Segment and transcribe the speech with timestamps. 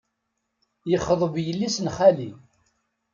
[0.91, 2.29] Yexḍeb yelli-s n xali.